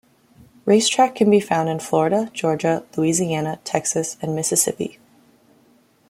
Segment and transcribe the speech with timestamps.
[0.65, 4.97] RaceTrac can be found in Florida, Georgia, Louisiana, Texas, and Mississippi.